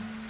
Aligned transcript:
Mm-hmm. 0.00 0.25